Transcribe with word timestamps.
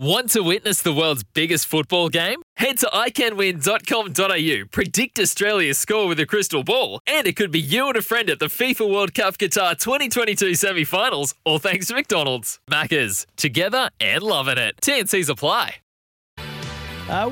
Want 0.00 0.30
to 0.30 0.40
witness 0.40 0.82
the 0.82 0.92
world's 0.92 1.22
biggest 1.22 1.66
football 1.66 2.08
game? 2.08 2.42
Head 2.56 2.78
to 2.78 2.86
iCanWin.com.au, 2.86 4.66
predict 4.72 5.20
Australia's 5.20 5.78
score 5.78 6.08
with 6.08 6.18
a 6.18 6.26
crystal 6.26 6.64
ball, 6.64 6.98
and 7.06 7.28
it 7.28 7.36
could 7.36 7.52
be 7.52 7.60
you 7.60 7.86
and 7.86 7.96
a 7.96 8.02
friend 8.02 8.28
at 8.28 8.40
the 8.40 8.46
FIFA 8.46 8.92
World 8.92 9.14
Cup 9.14 9.38
Qatar 9.38 9.78
2022 9.78 10.56
semi 10.56 10.82
finals, 10.82 11.36
all 11.44 11.60
thanks 11.60 11.86
to 11.86 11.94
McDonald's. 11.94 12.58
Maccas, 12.68 13.24
together 13.36 13.88
and 14.00 14.24
loving 14.24 14.58
it. 14.58 14.74
TNC's 14.82 15.28
apply. 15.28 15.76
Uh, 17.08 17.30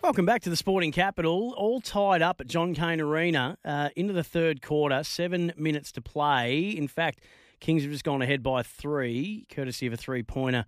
welcome 0.00 0.24
back 0.24 0.42
to 0.42 0.50
the 0.50 0.54
Sporting 0.56 0.92
Capital. 0.92 1.52
All 1.56 1.80
tied 1.80 2.22
up 2.22 2.40
at 2.40 2.46
John 2.46 2.72
Cain 2.72 3.00
Arena 3.00 3.58
uh, 3.64 3.88
into 3.96 4.12
the 4.12 4.22
third 4.22 4.62
quarter, 4.62 5.02
seven 5.02 5.52
minutes 5.56 5.90
to 5.90 6.00
play. 6.00 6.68
In 6.68 6.86
fact, 6.86 7.18
Kings 7.58 7.82
have 7.82 7.90
just 7.90 8.04
gone 8.04 8.22
ahead 8.22 8.44
by 8.44 8.62
three, 8.62 9.44
courtesy 9.52 9.88
of 9.88 9.92
a 9.92 9.96
three 9.96 10.22
pointer 10.22 10.66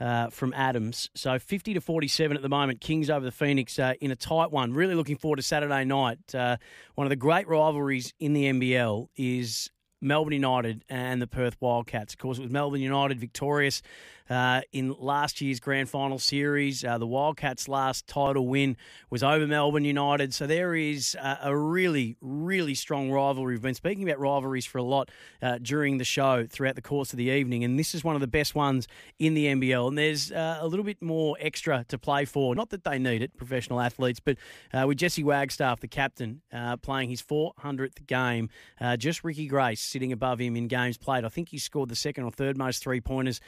uh, 0.00 0.28
from 0.30 0.52
Adams. 0.54 1.10
So 1.14 1.38
50 1.38 1.74
to 1.74 1.80
47 1.80 2.36
at 2.36 2.42
the 2.42 2.48
moment. 2.48 2.80
Kings 2.80 3.10
over 3.10 3.24
the 3.24 3.32
Phoenix 3.32 3.78
uh, 3.78 3.94
in 4.00 4.10
a 4.10 4.16
tight 4.16 4.50
one. 4.50 4.72
Really 4.72 4.94
looking 4.94 5.16
forward 5.16 5.36
to 5.36 5.42
Saturday 5.42 5.84
night. 5.84 6.34
Uh, 6.34 6.56
one 6.94 7.06
of 7.06 7.10
the 7.10 7.16
great 7.16 7.46
rivalries 7.48 8.12
in 8.18 8.32
the 8.32 8.44
NBL 8.44 9.08
is 9.16 9.70
Melbourne 10.00 10.32
United 10.32 10.84
and 10.88 11.22
the 11.22 11.26
Perth 11.26 11.56
Wildcats. 11.60 12.14
Of 12.14 12.18
course, 12.18 12.38
it 12.38 12.42
was 12.42 12.50
Melbourne 12.50 12.80
United 12.80 13.20
victorious 13.20 13.82
uh, 14.30 14.62
in 14.72 14.94
last 14.98 15.40
year's 15.40 15.60
grand 15.60 15.88
final 15.88 16.18
series. 16.18 16.84
Uh, 16.84 16.98
the 16.98 17.06
Wildcats' 17.06 17.68
last 17.68 18.06
title 18.06 18.46
win 18.46 18.76
was 19.10 19.22
over 19.22 19.46
Melbourne 19.46 19.84
United. 19.84 20.34
So 20.34 20.46
there 20.46 20.74
is 20.74 21.16
uh, 21.20 21.36
a 21.42 21.56
really, 21.56 22.16
really 22.20 22.74
strong 22.74 23.10
rivalry. 23.10 23.54
We've 23.54 23.62
been 23.62 23.74
speaking 23.74 24.08
about 24.08 24.20
rivalries 24.20 24.66
for 24.66 24.78
a 24.78 24.82
lot 24.82 25.10
uh, 25.40 25.58
during 25.60 25.98
the 25.98 26.04
show 26.04 26.46
throughout 26.46 26.76
the 26.76 26.82
course 26.82 27.12
of 27.12 27.16
the 27.16 27.30
evening, 27.30 27.64
and 27.64 27.78
this 27.78 27.94
is 27.94 28.04
one 28.04 28.14
of 28.14 28.20
the 28.20 28.26
best 28.26 28.54
ones 28.54 28.88
in 29.18 29.34
the 29.34 29.46
NBL. 29.46 29.88
And 29.88 29.98
there's 29.98 30.32
uh, 30.32 30.58
a 30.60 30.66
little 30.66 30.84
bit 30.84 31.02
more 31.02 31.36
extra 31.40 31.84
to 31.88 31.98
play 31.98 32.24
for. 32.24 32.54
Not 32.54 32.70
that 32.70 32.84
they 32.84 32.98
need 32.98 33.22
it, 33.22 33.36
professional 33.36 33.80
athletes, 33.80 34.20
but 34.20 34.36
uh, 34.72 34.84
with 34.86 34.98
Jesse 34.98 35.24
Wagstaff, 35.24 35.80
the 35.80 35.88
captain, 35.88 36.42
playing 36.82 37.10
his 37.10 37.22
400th 37.22 38.06
game, 38.06 38.48
just 38.96 39.24
Ricky 39.24 39.46
Grace 39.46 39.80
sitting 39.80 40.12
above 40.12 40.40
him 40.40 40.56
in 40.56 40.68
games 40.68 40.96
played. 40.96 41.24
I 41.24 41.28
think 41.28 41.48
he 41.48 41.58
scored 41.58 41.88
the 41.88 41.96
second 41.96 42.24
or 42.24 42.30
third 42.30 42.56
most 42.56 42.82
three 42.82 43.00
pointers 43.00 43.40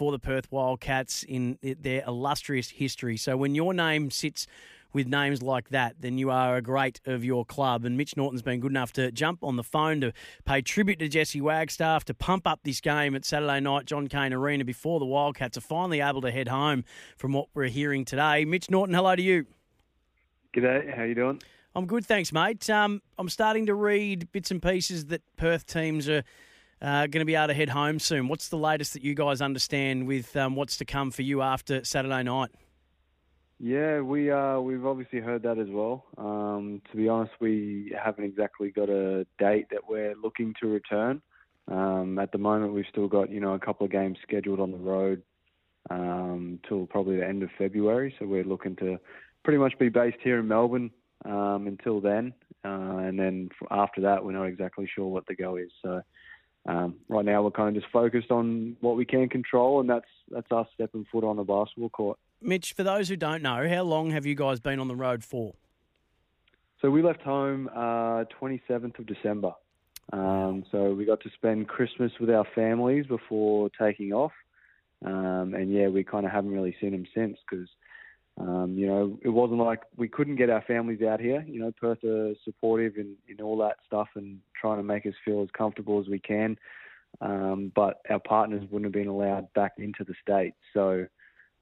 for 0.00 0.12
the 0.12 0.18
Perth 0.18 0.50
Wildcats 0.50 1.24
in 1.24 1.58
their 1.62 2.02
illustrious 2.06 2.70
history. 2.70 3.18
So 3.18 3.36
when 3.36 3.54
your 3.54 3.74
name 3.74 4.10
sits 4.10 4.46
with 4.94 5.06
names 5.06 5.42
like 5.42 5.68
that, 5.68 5.96
then 6.00 6.16
you 6.16 6.30
are 6.30 6.56
a 6.56 6.62
great 6.62 7.02
of 7.04 7.22
your 7.22 7.44
club. 7.44 7.84
And 7.84 7.98
Mitch 7.98 8.16
Norton's 8.16 8.40
been 8.40 8.60
good 8.60 8.72
enough 8.72 8.94
to 8.94 9.12
jump 9.12 9.44
on 9.44 9.56
the 9.56 9.62
phone 9.62 10.00
to 10.00 10.14
pay 10.46 10.62
tribute 10.62 11.00
to 11.00 11.08
Jesse 11.08 11.42
Wagstaff, 11.42 12.06
to 12.06 12.14
pump 12.14 12.46
up 12.46 12.60
this 12.64 12.80
game 12.80 13.14
at 13.14 13.26
Saturday 13.26 13.60
night, 13.60 13.84
John 13.84 14.06
Cain 14.06 14.32
Arena, 14.32 14.64
before 14.64 15.00
the 15.00 15.04
Wildcats 15.04 15.58
are 15.58 15.60
finally 15.60 16.00
able 16.00 16.22
to 16.22 16.30
head 16.30 16.48
home 16.48 16.82
from 17.18 17.34
what 17.34 17.48
we're 17.52 17.68
hearing 17.68 18.06
today. 18.06 18.46
Mitch 18.46 18.70
Norton, 18.70 18.94
hello 18.94 19.14
to 19.14 19.22
you. 19.22 19.44
G'day, 20.54 20.96
how 20.96 21.02
you 21.02 21.14
doing? 21.14 21.42
I'm 21.74 21.84
good, 21.84 22.06
thanks, 22.06 22.32
mate. 22.32 22.70
Um, 22.70 23.02
I'm 23.18 23.28
starting 23.28 23.66
to 23.66 23.74
read 23.74 24.32
bits 24.32 24.50
and 24.50 24.62
pieces 24.62 25.04
that 25.08 25.20
Perth 25.36 25.66
teams 25.66 26.08
are 26.08 26.24
uh, 26.82 27.06
going 27.06 27.20
to 27.20 27.24
be 27.24 27.34
able 27.34 27.48
to 27.48 27.54
head 27.54 27.68
home 27.68 27.98
soon. 27.98 28.28
What's 28.28 28.48
the 28.48 28.56
latest 28.56 28.94
that 28.94 29.04
you 29.04 29.14
guys 29.14 29.40
understand 29.40 30.06
with 30.06 30.34
um, 30.36 30.56
what's 30.56 30.76
to 30.78 30.84
come 30.84 31.10
for 31.10 31.22
you 31.22 31.42
after 31.42 31.84
Saturday 31.84 32.22
night? 32.22 32.50
Yeah, 33.62 34.00
we 34.00 34.30
uh, 34.30 34.58
we've 34.58 34.86
obviously 34.86 35.20
heard 35.20 35.42
that 35.42 35.58
as 35.58 35.68
well. 35.68 36.06
Um, 36.16 36.80
to 36.90 36.96
be 36.96 37.08
honest, 37.08 37.32
we 37.40 37.94
haven't 38.02 38.24
exactly 38.24 38.70
got 38.70 38.88
a 38.88 39.26
date 39.38 39.66
that 39.70 39.86
we're 39.86 40.14
looking 40.16 40.54
to 40.62 40.66
return. 40.66 41.20
Um, 41.68 42.18
at 42.18 42.32
the 42.32 42.38
moment, 42.38 42.72
we've 42.72 42.86
still 42.90 43.06
got 43.06 43.30
you 43.30 43.38
know 43.38 43.52
a 43.52 43.58
couple 43.58 43.84
of 43.84 43.92
games 43.92 44.16
scheduled 44.22 44.60
on 44.60 44.72
the 44.72 44.78
road 44.78 45.22
um, 45.90 46.58
till 46.66 46.86
probably 46.86 47.16
the 47.16 47.26
end 47.26 47.42
of 47.42 47.50
February. 47.58 48.14
So 48.18 48.24
we're 48.24 48.44
looking 48.44 48.76
to 48.76 48.98
pretty 49.44 49.58
much 49.58 49.78
be 49.78 49.90
based 49.90 50.18
here 50.24 50.38
in 50.38 50.48
Melbourne 50.48 50.90
um, 51.26 51.66
until 51.66 52.00
then, 52.00 52.32
uh, 52.64 52.96
and 52.96 53.18
then 53.18 53.50
after 53.70 54.00
that, 54.00 54.24
we're 54.24 54.32
not 54.32 54.44
exactly 54.44 54.88
sure 54.94 55.06
what 55.06 55.26
the 55.26 55.34
go 55.34 55.56
is. 55.56 55.70
So 55.82 56.00
um, 56.66 56.96
right 57.08 57.24
now 57.24 57.42
we're 57.42 57.50
kind 57.50 57.74
of 57.74 57.82
just 57.82 57.92
focused 57.92 58.30
on 58.30 58.76
what 58.80 58.96
we 58.96 59.04
can 59.04 59.28
control, 59.28 59.80
and 59.80 59.88
that's 59.88 60.08
that's 60.30 60.50
us 60.52 60.66
stepping 60.74 61.06
foot 61.10 61.24
on 61.24 61.36
the 61.36 61.44
basketball 61.44 61.88
court. 61.90 62.18
Mitch, 62.42 62.72
for 62.74 62.82
those 62.82 63.08
who 63.08 63.16
don't 63.16 63.42
know, 63.42 63.68
how 63.68 63.82
long 63.82 64.10
have 64.10 64.26
you 64.26 64.34
guys 64.34 64.60
been 64.60 64.78
on 64.78 64.88
the 64.88 64.96
road 64.96 65.24
for? 65.24 65.54
So 66.80 66.90
we 66.90 67.02
left 67.02 67.22
home 67.22 67.68
uh, 67.74 68.24
27th 68.40 68.98
of 68.98 69.06
December. 69.06 69.52
Um, 70.12 70.64
so 70.72 70.92
we 70.94 71.04
got 71.04 71.20
to 71.20 71.30
spend 71.34 71.68
Christmas 71.68 72.12
with 72.18 72.30
our 72.30 72.46
families 72.54 73.06
before 73.06 73.70
taking 73.78 74.12
off, 74.12 74.32
um, 75.04 75.54
and 75.54 75.72
yeah, 75.72 75.88
we 75.88 76.04
kind 76.04 76.26
of 76.26 76.32
haven't 76.32 76.50
really 76.50 76.74
seen 76.80 76.92
them 76.92 77.06
since 77.14 77.38
because 77.48 77.68
um, 78.40 78.74
you 78.76 78.86
know, 78.86 79.18
it 79.22 79.28
wasn't 79.28 79.60
like 79.60 79.82
we 79.96 80.08
couldn't 80.08 80.36
get 80.36 80.50
our 80.50 80.62
families 80.62 81.02
out 81.02 81.20
here. 81.20 81.44
You 81.46 81.60
know, 81.60 81.72
Perth 81.78 82.02
are 82.04 82.32
supportive 82.44 82.96
in, 82.96 83.16
in 83.28 83.40
all 83.42 83.58
that 83.58 83.76
stuff 83.86 84.08
and 84.14 84.38
trying 84.58 84.78
to 84.78 84.82
make 84.82 85.04
us 85.04 85.12
feel 85.24 85.42
as 85.42 85.48
comfortable 85.56 86.00
as 86.00 86.08
we 86.08 86.18
can. 86.18 86.56
Um, 87.20 87.70
but 87.74 88.00
our 88.08 88.20
partners 88.20 88.62
wouldn't 88.70 88.86
have 88.86 88.92
been 88.92 89.08
allowed 89.08 89.52
back 89.52 89.72
into 89.78 90.04
the 90.04 90.14
state. 90.22 90.54
So, 90.72 91.06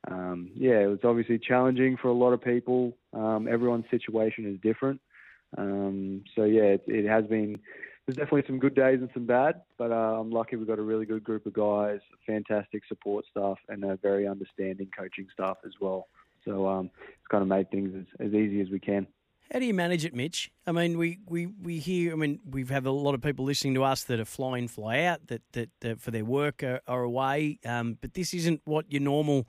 um, 0.08 0.50
yeah, 0.54 0.80
it 0.80 0.86
was 0.86 1.00
obviously 1.02 1.38
challenging 1.38 1.96
for 1.96 2.08
a 2.08 2.12
lot 2.12 2.32
of 2.32 2.42
people. 2.42 2.96
Um, 3.12 3.48
everyone's 3.50 3.86
situation 3.90 4.46
is 4.46 4.60
different. 4.60 5.00
Um, 5.56 6.22
so, 6.36 6.44
yeah, 6.44 6.76
it, 6.76 6.84
it, 6.86 7.08
has 7.08 7.24
been, 7.24 7.58
there's 8.06 8.16
definitely 8.16 8.44
some 8.46 8.58
good 8.58 8.76
days 8.76 9.00
and 9.00 9.08
some 9.14 9.26
bad, 9.26 9.62
but 9.78 9.90
uh, 9.90 10.20
I'm 10.20 10.30
lucky 10.30 10.56
we've 10.56 10.68
got 10.68 10.78
a 10.78 10.82
really 10.82 11.06
good 11.06 11.24
group 11.24 11.46
of 11.46 11.54
guys, 11.54 12.00
fantastic 12.26 12.82
support 12.86 13.24
staff, 13.30 13.56
and 13.68 13.82
a 13.82 13.96
very 13.96 14.28
understanding 14.28 14.90
coaching 14.96 15.26
staff 15.32 15.56
as 15.64 15.72
well. 15.80 16.06
So 16.48 16.66
um, 16.66 16.90
it's 16.96 17.28
kind 17.30 17.42
of 17.42 17.48
made 17.48 17.70
things 17.70 17.94
as, 17.94 18.26
as 18.26 18.34
easy 18.34 18.60
as 18.60 18.70
we 18.70 18.80
can. 18.80 19.06
How 19.52 19.58
do 19.58 19.64
you 19.64 19.74
manage 19.74 20.04
it, 20.04 20.14
Mitch? 20.14 20.50
I 20.66 20.72
mean, 20.72 20.98
we, 20.98 21.20
we, 21.26 21.46
we 21.46 21.78
hear. 21.78 22.12
I 22.12 22.16
mean, 22.16 22.38
we've 22.50 22.68
had 22.68 22.84
a 22.84 22.90
lot 22.90 23.14
of 23.14 23.22
people 23.22 23.44
listening 23.44 23.74
to 23.74 23.84
us 23.84 24.04
that 24.04 24.20
are 24.20 24.26
fly 24.26 24.58
in, 24.58 24.68
fly 24.68 25.04
out, 25.04 25.26
that 25.28 25.42
that, 25.52 25.70
that 25.80 26.00
for 26.00 26.10
their 26.10 26.24
work 26.24 26.62
are, 26.62 26.80
are 26.86 27.02
away. 27.02 27.58
Um, 27.64 27.96
but 28.00 28.14
this 28.14 28.34
isn't 28.34 28.60
what 28.64 28.90
your 28.92 29.00
normal 29.00 29.46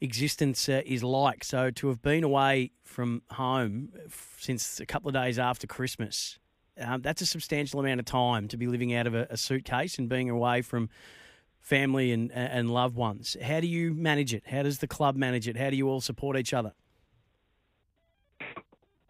existence 0.00 0.68
uh, 0.68 0.80
is 0.86 1.02
like. 1.02 1.44
So 1.44 1.70
to 1.70 1.88
have 1.88 2.00
been 2.00 2.24
away 2.24 2.72
from 2.84 3.22
home 3.30 3.90
since 4.38 4.80
a 4.80 4.86
couple 4.86 5.08
of 5.08 5.14
days 5.14 5.38
after 5.38 5.66
Christmas, 5.66 6.38
um, 6.80 7.02
that's 7.02 7.20
a 7.20 7.26
substantial 7.26 7.80
amount 7.80 8.00
of 8.00 8.06
time 8.06 8.48
to 8.48 8.56
be 8.56 8.66
living 8.66 8.94
out 8.94 9.06
of 9.06 9.14
a, 9.14 9.26
a 9.28 9.36
suitcase 9.36 9.98
and 9.98 10.08
being 10.08 10.30
away 10.30 10.62
from 10.62 10.88
family 11.60 12.12
and 12.12 12.32
and 12.32 12.70
loved 12.70 12.96
ones. 12.96 13.36
How 13.42 13.60
do 13.60 13.66
you 13.66 13.94
manage 13.94 14.34
it? 14.34 14.44
How 14.46 14.62
does 14.62 14.78
the 14.78 14.86
club 14.86 15.16
manage 15.16 15.48
it? 15.48 15.56
How 15.56 15.70
do 15.70 15.76
you 15.76 15.88
all 15.88 16.00
support 16.00 16.36
each 16.36 16.54
other? 16.54 16.72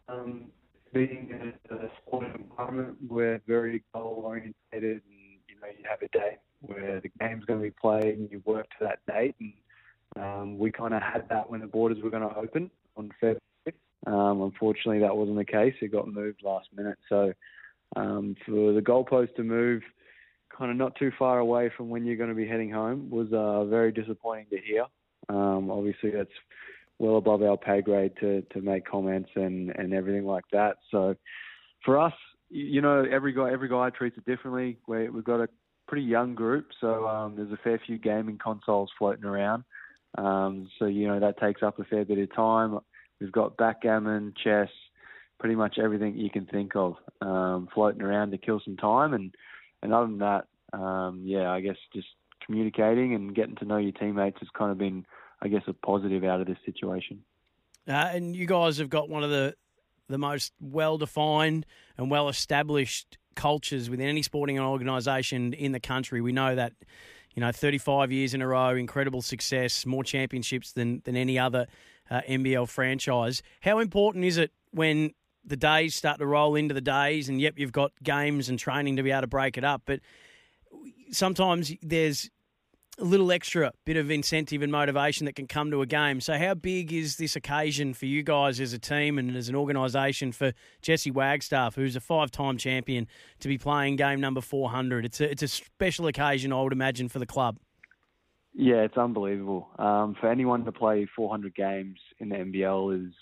Um, 0.09 0.47
being 0.93 1.31
in 1.31 1.77
a 1.77 1.91
sporting 2.03 2.33
environment, 2.51 2.97
we're 3.07 3.41
very 3.47 3.83
goal 3.95 4.23
oriented, 4.25 4.55
and 4.73 5.03
you 5.47 5.55
know 5.61 5.69
you 5.69 5.85
have 5.89 6.03
a 6.03 6.09
date 6.09 6.39
where 6.61 7.01
the 7.01 7.11
game's 7.21 7.45
going 7.45 7.61
to 7.61 7.65
be 7.65 7.75
played, 7.81 8.19
and 8.19 8.31
you 8.31 8.43
work 8.45 8.67
to 8.79 8.85
that 8.85 9.01
date. 9.07 9.35
And 9.41 9.53
um, 10.17 10.59
we 10.59 10.71
kind 10.71 10.95
of 10.95 11.03
had 11.03 11.29
that 11.29 11.49
when 11.49 11.61
the 11.61 11.67
borders 11.67 11.99
were 12.03 12.11
going 12.11 12.29
to 12.29 12.37
open 12.37 12.71
on 12.97 13.11
February. 13.21 13.41
Um, 14.07 14.43
unfortunately, 14.43 15.01
that 15.01 15.17
wasn't 15.17 15.37
the 15.37 15.45
case. 15.45 15.75
It 15.81 15.93
got 15.93 16.09
moved 16.09 16.43
last 16.43 16.69
minute. 16.75 16.99
So 17.09 17.33
um, 17.97 18.37
for 18.47 18.73
the 18.73 18.81
goalpost 18.81 19.35
to 19.37 19.43
move 19.43 19.83
kind 20.59 20.71
of 20.71 20.77
not 20.77 20.97
too 20.97 21.13
far 21.19 21.39
away 21.39 21.71
from 21.77 21.89
when 21.89 22.05
you're 22.05 22.17
going 22.17 22.29
to 22.29 22.35
be 22.35 22.47
heading 22.47 22.71
home 22.71 23.09
was 23.11 23.29
uh, 23.33 23.65
very 23.67 23.93
disappointing 23.93 24.47
to 24.51 24.59
hear. 24.61 24.85
Um, 25.29 25.71
obviously, 25.71 26.11
that's 26.11 26.31
well 26.99 27.17
above 27.17 27.43
our 27.43 27.57
pay 27.57 27.81
grade 27.81 28.13
to, 28.21 28.43
to 28.53 28.61
make 28.61 28.85
comments 28.85 29.31
and, 29.37 29.71
and 29.77 29.95
everything 29.95 30.25
like 30.25 30.45
that. 30.53 30.79
So 30.91 31.15
for 31.85 31.99
us, 31.99 32.15
you 32.51 32.81
know, 32.81 33.05
every 33.11 33.33
guy 33.33 33.53
every 33.53 33.69
guy 33.69 33.91
treats 33.91 34.17
it 34.17 34.25
differently. 34.25 34.79
we 34.87 35.09
we've 35.09 35.25
got 35.25 35.41
a 35.41 35.49
pretty 35.87 36.05
young 36.05 36.35
group, 36.35 36.69
so 36.81 37.07
um, 37.07 37.37
there's 37.37 37.53
a 37.53 37.59
fair 37.63 37.81
few 37.87 37.99
gaming 37.99 38.39
consoles 38.39 38.91
floating 38.99 39.25
around. 39.25 39.65
Um, 40.17 40.71
so 40.79 40.87
you 40.87 41.07
know 41.07 41.21
that 41.21 41.39
takes 41.39 41.63
up 41.63 41.79
a 41.79 41.85
fair 41.85 42.05
bit 42.05 42.19
of 42.19 42.35
time. 42.35 42.79
We've 43.21 43.33
got 43.33 43.59
backgammon, 43.59 44.33
chess, 44.43 44.71
pretty 45.39 45.57
much 45.57 45.79
everything 45.79 46.17
you 46.17 46.31
can 46.31 46.47
think 46.47 46.75
of 46.75 46.95
um, 47.21 47.69
floating 47.75 48.03
around 48.03 48.31
to 48.31 48.39
kill 48.39 48.63
some 48.65 48.77
time 48.77 49.13
and 49.13 49.35
and 49.83 49.93
other 49.93 50.07
than 50.07 50.19
that, 50.19 50.47
um, 50.73 51.23
yeah, 51.25 51.51
I 51.51 51.61
guess 51.61 51.77
just 51.95 52.09
communicating 52.45 53.15
and 53.15 53.35
getting 53.35 53.57
to 53.57 53.65
know 53.65 53.79
your 53.79 53.93
teammates 53.93 54.39
has 54.41 54.49
kind 54.57 54.71
of 54.71 54.79
been, 54.79 55.07
I 55.43 55.49
guess, 55.49 55.63
a 55.67 55.73
positive 55.73 56.25
out 56.25 56.41
of 56.41 56.47
this 56.47 56.59
situation. 56.65 57.23
Uh, 57.87 58.11
and 58.13 58.37
you 58.37 58.47
guys 58.47 58.79
have 58.79 58.91
got 58.91 59.09
one 59.09 59.25
of 59.25 59.31
the 59.31 59.55
the 60.09 60.19
most 60.19 60.53
well 60.59 60.97
defined 60.97 61.67
and 61.99 62.11
well 62.11 62.29
established 62.29 63.19
cultures 63.35 63.91
within 63.91 64.09
any 64.09 64.23
sporting 64.23 64.59
organisation 64.59 65.53
in 65.53 65.73
the 65.73 65.81
country. 65.81 66.21
We 66.21 66.33
know 66.33 66.55
that, 66.55 66.73
you 67.35 67.41
know, 67.41 67.53
35 67.53 68.11
years 68.11 68.35
in 68.35 68.41
a 68.41 68.49
row, 68.49 68.71
incredible 68.71 69.23
success, 69.23 69.85
more 69.85 70.03
championships 70.03 70.73
than, 70.73 71.03
than 71.05 71.15
any 71.15 71.39
other 71.39 71.67
uh, 72.11 72.23
NBL 72.29 72.69
franchise. 72.69 73.43
How 73.61 73.79
important 73.79 74.25
is 74.25 74.39
it 74.39 74.51
when 74.71 75.13
the 75.45 75.57
days 75.57 75.95
start 75.95 76.19
to 76.19 76.27
roll 76.27 76.55
into 76.55 76.75
the 76.75 76.81
days, 76.81 77.29
and 77.29 77.41
yep, 77.41 77.55
you've 77.57 77.73
got 77.73 77.93
games 78.03 78.49
and 78.49 78.59
training 78.59 78.97
to 78.97 79.03
be 79.03 79.11
able 79.11 79.23
to 79.23 79.27
break 79.27 79.57
it 79.57 79.65
up. 79.65 79.83
But 79.87 80.01
sometimes 81.11 81.73
there's 81.83 82.31
a 82.99 83.05
little 83.05 83.31
extra 83.31 83.73
bit 83.85 83.97
of 83.97 84.11
incentive 84.11 84.63
and 84.63 84.73
motivation 84.73 85.27
that 85.27 85.37
can 85.37 85.47
come 85.47 85.71
to 85.71 85.83
a 85.83 85.87
game. 85.87 86.21
So, 86.21 86.37
how 86.37 86.55
big 86.55 86.93
is 86.93 87.17
this 87.17 87.37
occasion 87.37 87.95
for 87.95 88.07
you 88.07 88.23
guys 88.23 88.61
as 88.61 88.73
a 88.73 88.79
team 88.79 89.19
and 89.19 89.37
as 89.37 89.49
an 89.49 89.55
organisation 89.55 90.33
for 90.33 90.53
Jesse 90.83 91.11
Wagstaff, 91.11 91.77
who's 91.77 91.97
a 91.97 92.01
five-time 92.01 92.59
champion, 92.59 93.07
to 93.41 93.49
be 93.49 93.59
playing 93.59 93.97
game 93.97 94.21
number 94.21 94.41
400? 94.41 95.05
It's 95.05 95.21
a 95.21 95.31
it's 95.31 95.43
a 95.43 95.49
special 95.49 96.07
occasion, 96.07 96.53
I 96.53 96.61
would 96.61 96.73
imagine, 96.73 97.09
for 97.09 97.19
the 97.19 97.27
club. 97.27 97.59
Yeah, 98.55 98.83
it's 98.83 98.97
unbelievable. 98.97 99.69
Um, 99.79 100.17
for 100.21 100.29
anyone 100.29 100.65
to 100.65 100.73
play 100.73 101.07
400 101.15 101.55
games 101.55 102.01
in 102.19 102.31
the 102.31 102.37
NBL 102.37 103.07
is, 103.07 103.15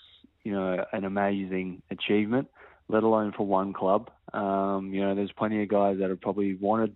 you 0.43 0.51
know, 0.51 0.83
an 0.91 1.03
amazing 1.03 1.83
achievement. 1.91 2.47
Let 2.89 3.03
alone 3.03 3.33
for 3.35 3.45
one 3.45 3.73
club. 3.73 4.09
Um, 4.33 4.93
you 4.93 5.01
know, 5.01 5.13
there's 5.13 5.31
plenty 5.33 5.61
of 5.61 5.67
guys 5.67 5.97
that 5.99 6.09
have 6.09 6.21
probably 6.21 6.55
wanted 6.55 6.95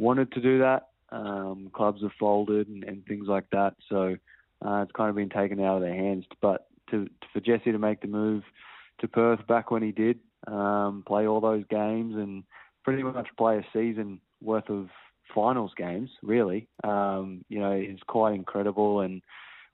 wanted 0.00 0.32
to 0.32 0.40
do 0.40 0.58
that 0.58 0.88
um, 1.12 1.70
clubs 1.72 2.02
have 2.02 2.12
folded 2.18 2.68
and, 2.68 2.84
and 2.84 3.04
things 3.06 3.26
like 3.28 3.48
that. 3.50 3.74
So 3.88 4.16
uh, 4.64 4.82
it's 4.82 4.92
kind 4.92 5.10
of 5.10 5.16
been 5.16 5.28
taken 5.28 5.60
out 5.60 5.76
of 5.76 5.82
their 5.82 5.94
hands. 5.94 6.24
But 6.40 6.66
to, 6.90 7.08
for 7.32 7.40
Jesse 7.40 7.72
to 7.72 7.78
make 7.78 8.00
the 8.00 8.08
move 8.08 8.42
to 9.00 9.08
Perth 9.08 9.46
back 9.46 9.70
when 9.70 9.82
he 9.82 9.92
did, 9.92 10.18
um, 10.46 11.02
play 11.06 11.26
all 11.26 11.40
those 11.40 11.64
games 11.68 12.14
and 12.16 12.44
pretty 12.84 13.02
much 13.02 13.28
play 13.36 13.58
a 13.58 13.66
season 13.72 14.20
worth 14.42 14.68
of 14.70 14.88
finals 15.34 15.72
games, 15.76 16.10
really, 16.22 16.68
um, 16.84 17.44
you 17.48 17.60
know, 17.60 17.72
is 17.72 17.98
quite 18.06 18.34
incredible. 18.34 19.00
And 19.00 19.22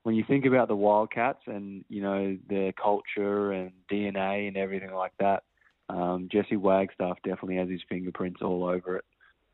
when 0.02 0.14
you 0.14 0.24
think 0.26 0.44
about 0.44 0.68
the 0.68 0.76
Wildcats 0.76 1.40
and, 1.46 1.84
you 1.88 2.02
know, 2.02 2.36
their 2.48 2.72
culture 2.72 3.52
and 3.52 3.72
DNA 3.90 4.48
and 4.48 4.56
everything 4.56 4.92
like 4.92 5.12
that, 5.20 5.44
um, 5.88 6.28
Jesse 6.30 6.56
Wagstaff 6.56 7.18
definitely 7.24 7.56
has 7.56 7.68
his 7.68 7.80
fingerprints 7.88 8.42
all 8.42 8.64
over 8.64 8.96
it. 8.96 9.04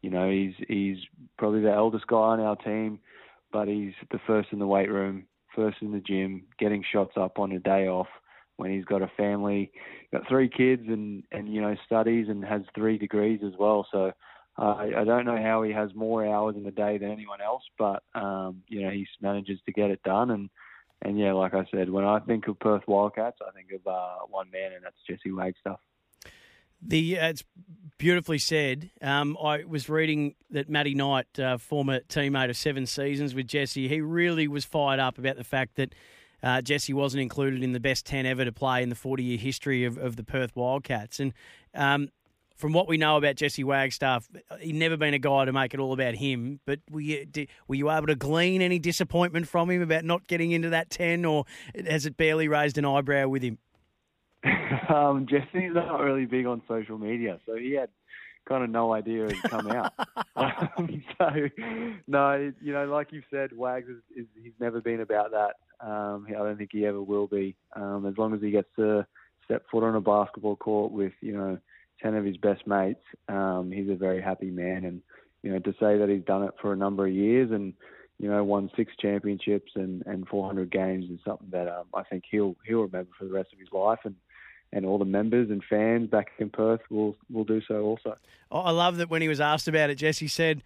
You 0.03 0.11
know, 0.11 0.29
he's 0.31 0.55
he's 0.69 0.99
probably 1.39 1.63
the 1.63 1.73
eldest 1.73 2.07
guy 2.07 2.17
on 2.17 2.41
our 2.41 2.57
team, 2.57 2.99
but 3.53 3.69
he's 3.69 3.95
the 4.11 4.21
first 4.27 4.49
in 4.53 4.59
the 4.59 4.67
weight 4.67 4.91
room, 4.91 5.27
first 5.55 5.79
in 5.81 5.93
the 5.93 6.01
gym, 6.01 6.45
getting 6.59 6.85
shots 6.93 7.13
up 7.17 7.39
on 7.39 7.53
a 7.53 7.59
day 7.59 7.87
off 7.87 8.09
when 8.57 8.71
he's 8.71 8.85
got 8.85 9.03
a 9.03 9.11
family, 9.17 9.73
got 10.13 10.29
three 10.29 10.49
kids, 10.49 10.83
and 10.89 11.23
and 11.33 11.53
you 11.53 11.61
know 11.61 11.77
studies 11.87 12.27
and 12.29 12.45
has 12.45 12.63
three 12.75 12.99
degrees 12.99 13.41
as 13.47 13.53
well. 13.59 13.87
So 13.93 14.13
uh, 14.59 14.75
I 14.97 15.05
don't 15.05 15.25
know 15.25 15.41
how 15.41 15.63
he 15.63 15.73
has 15.73 15.95
more 15.95 16.27
hours 16.27 16.57
in 16.57 16.65
the 16.65 16.71
day 16.71 16.99
than 16.99 17.11
anyone 17.11 17.41
else, 17.41 17.63
but 17.79 18.03
um, 18.15 18.63
you 18.69 18.83
know 18.83 18.91
he 18.91 19.07
manages 19.21 19.61
to 19.67 19.73
get 19.73 19.91
it 19.91 20.03
done. 20.03 20.31
And 20.31 20.51
and 21.03 21.19
yeah, 21.19 21.33
like 21.33 21.55
I 21.55 21.65
said, 21.71 21.91
when 21.91 22.05
I 22.05 22.19
think 22.21 22.49
of 22.49 22.59
Perth 22.61 22.83
Wildcats, 22.87 23.39
I 23.47 23.53
think 23.53 23.69
of 23.73 23.87
uh, 23.87 24.27
one 24.29 24.51
man, 24.51 24.73
and 24.73 24.85
that's 24.85 24.97
Jesse 25.09 25.33
Wagstaff. 25.33 25.81
The 26.85 27.19
uh, 27.19 27.29
it's 27.29 27.45
beautifully 27.99 28.39
said. 28.39 28.91
Um, 29.01 29.39
I 29.41 29.63
was 29.65 29.89
reading 29.89 30.35
that 30.51 30.69
Matty 30.69 30.95
Knight, 30.95 31.39
uh, 31.39 31.57
former 31.57 32.01
teammate 32.01 32.51
of 32.51 32.57
seven 32.57 32.87
seasons 32.87 33.35
with 33.35 33.47
Jesse, 33.47 33.87
he 33.87 34.01
really 34.01 34.49
was 34.49 34.65
fired 34.65 34.99
up 34.99 35.19
about 35.19 35.37
the 35.37 35.45
fact 35.45 35.77
that 35.77 35.95
uh, 36.43 36.61
Jesse 36.61 36.93
wasn't 36.93 37.23
included 37.23 37.63
in 37.63 37.73
the 37.73 37.79
best 37.79 38.05
ten 38.05 38.27
ever 38.27 38.45
to 38.45 38.51
play 38.51 38.83
in 38.83 38.89
the 38.89 38.97
forty-year 38.97 39.39
history 39.39 39.85
of, 39.85 39.97
of 39.97 40.17
the 40.17 40.25
Perth 40.25 40.57
Wildcats. 40.57 41.21
And 41.21 41.33
um, 41.75 42.09
from 42.57 42.73
what 42.73 42.89
we 42.89 42.97
know 42.97 43.17
about 43.17 43.37
Jesse 43.37 43.63
Wagstaff, 43.63 44.29
he'd 44.61 44.75
never 44.75 44.97
been 44.97 45.15
a 45.15 45.21
guy 45.21 45.45
to 45.45 45.53
make 45.53 45.73
it 45.73 45.79
all 45.79 45.93
about 45.93 46.17
him. 46.17 46.59
But 46.65 46.81
were 46.91 47.01
you, 47.01 47.25
did, 47.25 47.49
were 47.69 47.77
you 47.77 47.91
able 47.91 48.09
to 48.09 48.17
glean 48.17 48.61
any 48.61 48.81
disappointment 48.81 49.47
from 49.47 49.71
him 49.71 49.83
about 49.83 50.05
not 50.05 50.27
getting 50.27 50.51
into 50.51 50.71
that 50.71 50.91
ten, 50.91 51.25
or 51.25 51.45
has 51.87 52.07
it 52.07 52.17
barely 52.17 52.49
raised 52.49 52.77
an 52.77 52.85
eyebrow 52.85 53.29
with 53.29 53.45
him? 53.45 53.59
um, 54.89 55.27
Jesse's 55.29 55.75
not 55.75 56.01
really 56.01 56.27
big 56.27 56.47
on 56.47 56.63
social 56.69 56.99
media, 56.99 57.39
so 57.47 57.57
he 57.57 57.73
had 57.73 57.89
kind 58.49 58.65
of 58.65 58.71
no 58.71 58.93
idea 58.93 59.27
it 59.27 59.37
would 59.43 59.51
come 59.51 59.69
out. 59.69 59.93
um, 60.37 61.03
so, 61.19 61.31
no, 62.07 62.53
you 62.61 62.73
know, 62.73 62.87
like 62.87 63.13
you've 63.13 63.25
said, 63.31 63.57
Wags 63.57 63.89
is, 63.89 64.03
is 64.17 64.27
he's 64.43 64.53
never 64.59 64.81
been 64.81 65.01
about 65.01 65.31
that. 65.31 65.87
Um, 65.87 66.27
I 66.29 66.33
don't 66.33 66.57
think 66.57 66.71
he 66.73 66.87
ever 66.87 67.01
will 67.01 67.27
be. 67.27 67.57
Um, 67.75 68.07
as 68.07 68.19
long 68.19 68.35
as 68.35 68.41
he 68.41 68.51
gets 68.51 68.69
to 68.77 69.07
step 69.45 69.65
foot 69.71 69.85
on 69.85 69.95
a 69.95 70.01
basketball 70.01 70.57
court 70.57 70.93
with, 70.93 71.13
you 71.21 71.37
know, 71.37 71.59
ten 72.03 72.15
of 72.15 72.25
his 72.25 72.37
best 72.37 72.67
mates, 72.67 73.03
um, 73.29 73.71
he's 73.73 73.91
a 73.91 73.95
very 73.95 74.21
happy 74.21 74.51
man. 74.51 74.85
And 74.85 75.03
you 75.43 75.53
know, 75.53 75.59
to 75.61 75.73
say 75.73 75.99
that 75.99 76.09
he's 76.09 76.25
done 76.25 76.45
it 76.45 76.55
for 76.61 76.73
a 76.73 76.77
number 76.77 77.07
of 77.07 77.13
years 77.13 77.51
and 77.51 77.75
you 78.19 78.29
know, 78.31 78.45
won 78.45 78.71
six 78.77 78.93
championships 79.01 79.73
and, 79.75 80.05
and 80.07 80.29
400 80.29 80.71
games 80.71 81.07
is 81.11 81.19
something 81.27 81.49
that 81.51 81.67
um, 81.67 81.87
I 81.93 82.05
think 82.05 82.23
he'll 82.31 82.57
he'll 82.65 82.83
remember 82.83 83.11
for 83.19 83.25
the 83.25 83.33
rest 83.33 83.53
of 83.53 83.59
his 83.59 83.73
life. 83.73 83.99
And 84.05 84.15
and 84.73 84.87
all 84.87 84.99
the 84.99 85.05
members 85.05 85.51
and 85.51 85.63
fans 85.69 86.09
back 86.09 86.33
in 86.39 86.51
Perth 86.51 86.81
will 86.91 87.17
will 87.31 87.45
do 87.45 87.61
so 87.67 87.83
also. 87.83 88.17
Oh, 88.51 88.61
I 88.61 88.71
love 88.71 88.97
that 88.99 89.11
when 89.11 89.23
he 89.23 89.29
was 89.29 89.41
asked 89.41 89.69
about 89.69 89.91
it, 89.91 89.97
Jesse 89.97 90.29
said, 90.29 90.63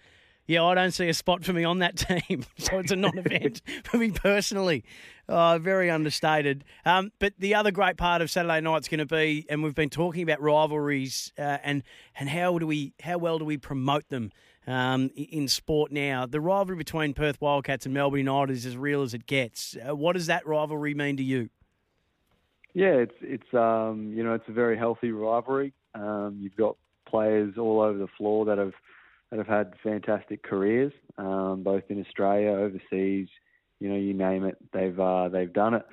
"Yeah, 0.46 0.64
I 0.64 0.74
don't 0.74 0.92
see 0.92 1.08
a 1.08 1.14
spot 1.14 1.44
for 1.44 1.52
me 1.52 1.64
on 1.64 1.80
that 1.80 1.96
team, 2.28 2.44
so 2.58 2.78
it's 2.78 2.92
a 2.92 2.96
non-event 2.96 3.62
for 3.84 3.98
me 3.98 4.10
personally." 4.10 4.84
Uh, 5.28 5.58
very 5.58 5.90
understated. 5.90 6.64
Um, 6.84 7.10
but 7.18 7.32
the 7.36 7.56
other 7.56 7.72
great 7.72 7.96
part 7.96 8.22
of 8.22 8.30
Saturday 8.30 8.60
night's 8.60 8.86
going 8.86 8.98
to 8.98 9.06
be, 9.06 9.44
and 9.48 9.62
we've 9.62 9.74
been 9.74 9.90
talking 9.90 10.22
about 10.22 10.40
rivalries 10.40 11.32
uh, 11.36 11.58
and 11.64 11.82
and 12.18 12.28
how 12.28 12.58
do 12.58 12.66
we 12.66 12.94
how 13.00 13.18
well 13.18 13.38
do 13.38 13.44
we 13.44 13.56
promote 13.56 14.08
them 14.08 14.30
um, 14.68 15.10
in 15.16 15.48
sport 15.48 15.90
now? 15.90 16.26
The 16.26 16.40
rivalry 16.40 16.76
between 16.76 17.12
Perth 17.12 17.40
Wildcats 17.40 17.86
and 17.86 17.94
Melbourne 17.94 18.18
United 18.18 18.52
is 18.52 18.66
as 18.66 18.76
real 18.76 19.02
as 19.02 19.14
it 19.14 19.26
gets. 19.26 19.76
Uh, 19.76 19.96
what 19.96 20.12
does 20.12 20.26
that 20.26 20.46
rivalry 20.46 20.94
mean 20.94 21.16
to 21.16 21.24
you? 21.24 21.50
Yeah, 22.76 22.88
it's 22.88 23.14
it's 23.22 23.54
um, 23.54 24.12
you 24.14 24.22
know 24.22 24.34
it's 24.34 24.44
a 24.48 24.52
very 24.52 24.76
healthy 24.76 25.10
rivalry. 25.10 25.72
Um, 25.94 26.36
you've 26.38 26.56
got 26.56 26.76
players 27.08 27.54
all 27.56 27.80
over 27.80 27.96
the 27.96 28.06
floor 28.18 28.44
that 28.44 28.58
have 28.58 28.74
that 29.30 29.38
have 29.38 29.46
had 29.46 29.72
fantastic 29.82 30.42
careers, 30.42 30.92
um, 31.16 31.62
both 31.62 31.84
in 31.88 31.98
Australia, 31.98 32.50
overseas. 32.50 33.28
You 33.80 33.88
know, 33.88 33.96
you 33.96 34.12
name 34.12 34.44
it, 34.44 34.58
they've 34.74 35.00
uh, 35.00 35.30
they've 35.30 35.50
done 35.50 35.72
it. 35.72 35.86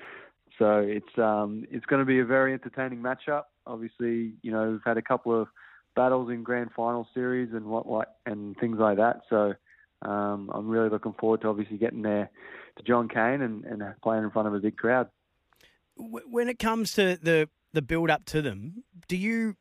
So 0.59 0.79
it's 0.79 1.17
um, 1.17 1.63
it's 1.71 1.85
going 1.85 2.01
to 2.01 2.05
be 2.05 2.19
a 2.19 2.25
very 2.25 2.51
entertaining 2.51 2.99
matchup. 2.99 3.43
Obviously, 3.65 4.33
you 4.41 4.51
know 4.51 4.71
we've 4.71 4.81
had 4.85 4.97
a 4.97 5.01
couple 5.01 5.41
of 5.41 5.47
battles 5.95 6.31
in 6.31 6.43
grand 6.43 6.71
final 6.75 7.07
series 7.13 7.53
and 7.53 7.63
what 7.63 7.85
what 7.85 8.17
and 8.25 8.57
things 8.57 8.77
like 8.77 8.97
that. 8.97 9.21
So 9.29 9.53
um, 10.01 10.51
I'm 10.53 10.67
really 10.67 10.89
looking 10.89 11.15
forward 11.17 11.43
to 11.43 11.47
obviously 11.47 11.77
getting 11.77 12.01
there 12.01 12.29
to 12.75 12.83
John 12.83 13.07
Cain 13.07 13.41
and, 13.41 13.63
and 13.63 13.81
playing 14.03 14.25
in 14.25 14.31
front 14.31 14.49
of 14.49 14.53
a 14.53 14.59
big 14.59 14.75
crowd 14.75 15.07
when 16.09 16.47
it 16.47 16.59
comes 16.59 16.93
to 16.93 17.17
the 17.21 17.49
the 17.73 17.81
build 17.81 18.09
up 18.09 18.25
to 18.25 18.41
them, 18.41 18.83
do 19.07 19.17
you, 19.17 19.55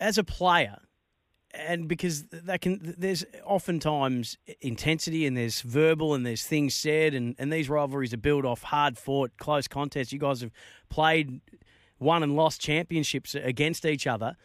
as 0.00 0.16
a 0.16 0.24
player, 0.24 0.78
and 1.52 1.86
because 1.86 2.24
that 2.24 2.60
can 2.60 2.94
there's 2.98 3.24
oftentimes 3.44 4.38
intensity 4.60 5.26
and 5.26 5.36
there's 5.36 5.60
verbal 5.60 6.14
and 6.14 6.24
there's 6.24 6.44
things 6.44 6.74
said 6.74 7.14
and, 7.14 7.34
and 7.38 7.52
these 7.52 7.68
rivalries 7.68 8.14
are 8.14 8.18
built 8.18 8.44
off 8.44 8.62
hard 8.62 8.96
fought 8.96 9.32
close 9.38 9.68
contests. 9.68 10.12
You 10.12 10.18
guys 10.18 10.40
have 10.40 10.52
played 10.88 11.40
won 11.98 12.22
and 12.22 12.34
lost 12.34 12.60
championships 12.60 13.34
against 13.34 13.84
each 13.84 14.06
other. 14.06 14.36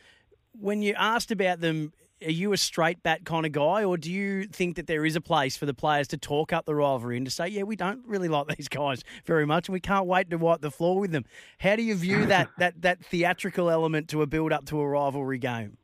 When 0.51 0.81
you 0.81 0.93
asked 0.97 1.31
about 1.31 1.61
them 1.61 1.93
are 2.23 2.31
you 2.31 2.53
a 2.53 2.57
straight 2.57 3.03
bat 3.03 3.25
kind 3.25 3.45
of 3.45 3.51
guy, 3.51 3.83
or 3.83 3.97
do 3.97 4.11
you 4.11 4.45
think 4.45 4.75
that 4.77 4.87
there 4.87 5.05
is 5.05 5.15
a 5.15 5.21
place 5.21 5.55
for 5.55 5.65
the 5.65 5.73
players 5.73 6.07
to 6.09 6.17
talk 6.17 6.51
up 6.51 6.65
the 6.65 6.73
rivalry 6.73 7.17
and 7.17 7.25
to 7.25 7.31
say, 7.31 7.47
yeah, 7.47 7.63
we 7.63 7.75
don't 7.75 8.05
really 8.07 8.27
like 8.27 8.47
these 8.57 8.67
guys 8.67 9.03
very 9.25 9.45
much, 9.45 9.67
and 9.67 9.73
we 9.73 9.79
can't 9.79 10.07
wait 10.07 10.29
to 10.29 10.37
wipe 10.37 10.61
the 10.61 10.71
floor 10.71 10.99
with 10.99 11.11
them? 11.11 11.25
How 11.59 11.75
do 11.75 11.83
you 11.83 11.95
view 11.95 12.25
that 12.25 12.49
that 12.57 12.81
that 12.81 13.05
theatrical 13.05 13.69
element 13.69 14.09
to 14.09 14.21
a 14.21 14.27
build 14.27 14.51
up 14.51 14.65
to 14.65 14.79
a 14.79 14.87
rivalry 14.87 15.37
game? 15.39 15.77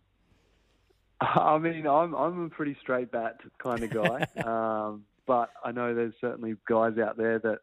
I 1.21 1.57
mean, 1.57 1.87
I'm 1.87 2.13
I'm 2.15 2.45
a 2.45 2.49
pretty 2.49 2.75
straight 2.81 3.11
bat 3.11 3.37
kind 3.59 3.83
of 3.83 3.89
guy, 3.91 4.27
um, 4.43 5.03
but 5.25 5.51
I 5.63 5.71
know 5.71 5.93
there's 5.93 6.15
certainly 6.19 6.55
guys 6.67 6.97
out 6.97 7.17
there 7.17 7.39
that 7.39 7.59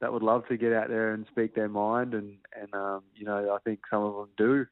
that 0.00 0.12
would 0.12 0.22
love 0.22 0.46
to 0.48 0.56
get 0.56 0.72
out 0.72 0.88
there 0.88 1.12
and 1.12 1.26
speak 1.30 1.54
their 1.54 1.68
mind, 1.68 2.14
and 2.14 2.36
and 2.58 2.74
um, 2.74 3.02
you 3.14 3.26
know 3.26 3.54
I 3.54 3.58
think 3.58 3.80
some 3.90 4.02
of 4.02 4.14
them 4.14 4.28
do 4.36 4.66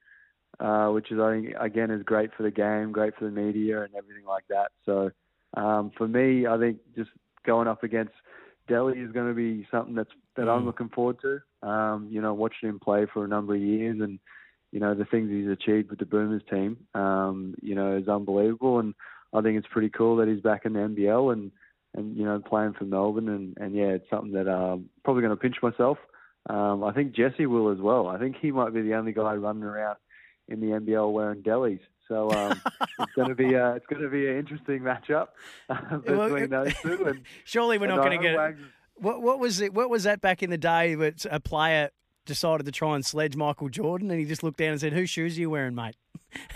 uh, 0.60 0.88
which 0.88 1.10
is 1.10 1.18
I 1.18 1.32
think 1.32 1.54
again 1.58 1.90
is 1.90 2.02
great 2.02 2.30
for 2.36 2.42
the 2.42 2.50
game, 2.50 2.92
great 2.92 3.14
for 3.16 3.24
the 3.24 3.30
media 3.30 3.82
and 3.82 3.94
everything 3.94 4.24
like 4.26 4.44
that. 4.48 4.72
So 4.84 5.10
um, 5.56 5.92
for 5.96 6.08
me, 6.08 6.46
I 6.46 6.58
think 6.58 6.78
just 6.96 7.10
going 7.46 7.68
up 7.68 7.82
against 7.82 8.12
Delly 8.68 9.04
is 9.04 9.12
going 9.12 9.28
to 9.28 9.34
be 9.34 9.66
something 9.70 9.94
that's 9.94 10.10
that 10.36 10.46
mm. 10.46 10.56
I'm 10.56 10.66
looking 10.66 10.88
forward 10.88 11.18
to. 11.22 11.68
Um, 11.68 12.08
you 12.10 12.20
know, 12.20 12.34
watching 12.34 12.68
him 12.68 12.78
play 12.78 13.06
for 13.12 13.24
a 13.24 13.28
number 13.28 13.54
of 13.54 13.60
years 13.60 14.00
and 14.00 14.18
you 14.72 14.80
know 14.80 14.94
the 14.94 15.04
things 15.04 15.30
he's 15.30 15.48
achieved 15.48 15.90
with 15.90 15.98
the 15.98 16.06
Boomers 16.06 16.42
team, 16.50 16.76
um, 16.94 17.54
you 17.62 17.74
know, 17.74 17.96
is 17.96 18.08
unbelievable. 18.08 18.80
And 18.80 18.94
I 19.32 19.40
think 19.40 19.58
it's 19.58 19.72
pretty 19.72 19.90
cool 19.90 20.16
that 20.16 20.28
he's 20.28 20.40
back 20.40 20.64
in 20.64 20.72
the 20.72 20.80
NBL 20.80 21.32
and 21.32 21.52
and 21.94 22.16
you 22.16 22.24
know 22.24 22.40
playing 22.40 22.74
for 22.74 22.84
Melbourne. 22.84 23.28
And 23.28 23.56
and 23.58 23.74
yeah, 23.74 23.90
it's 23.90 24.10
something 24.10 24.32
that 24.32 24.48
I'm 24.48 24.72
um, 24.72 24.90
probably 25.04 25.22
going 25.22 25.36
to 25.36 25.40
pinch 25.40 25.56
myself. 25.62 25.98
Um, 26.48 26.84
I 26.84 26.92
think 26.92 27.14
Jesse 27.14 27.46
will 27.46 27.70
as 27.70 27.78
well. 27.78 28.06
I 28.08 28.18
think 28.18 28.36
he 28.40 28.50
might 28.50 28.74
be 28.74 28.82
the 28.82 28.94
only 28.94 29.12
guy 29.12 29.34
running 29.34 29.62
around 29.62 29.96
in 30.48 30.60
the 30.60 30.66
NBL 30.68 31.12
wearing 31.12 31.42
delis. 31.42 31.80
So 32.08 32.30
um, 32.32 32.60
it's 33.00 33.12
going 33.14 33.28
to 33.28 33.34
be 33.34 33.54
uh, 33.56 33.72
it's 33.72 33.86
going 33.86 34.02
to 34.02 34.08
be 34.08 34.28
an 34.28 34.36
interesting 34.38 34.80
matchup 34.80 35.28
between 36.04 36.50
those 36.50 36.74
two. 36.82 37.06
And, 37.06 37.22
Surely 37.44 37.78
we're 37.78 37.86
not 37.86 38.04
going 38.04 38.18
to 38.18 38.22
get 38.22 38.34
it. 38.34 38.56
What, 38.96 39.22
what 39.22 39.38
was 39.40 39.60
it? 39.60 39.72
What 39.74 39.90
was 39.90 40.04
that 40.04 40.20
back 40.20 40.42
in 40.42 40.50
the 40.50 40.58
day? 40.58 40.94
That 40.94 41.24
a 41.30 41.40
player 41.40 41.90
decided 42.26 42.64
to 42.66 42.72
try 42.72 42.94
and 42.94 43.04
sledge 43.04 43.36
Michael 43.36 43.68
Jordan, 43.68 44.10
and 44.10 44.20
he 44.20 44.26
just 44.26 44.42
looked 44.42 44.58
down 44.58 44.70
and 44.72 44.80
said, 44.80 44.92
"Whose 44.92 45.10
shoes 45.10 45.36
are 45.36 45.40
you 45.40 45.50
wearing, 45.50 45.74
mate?" 45.74 45.96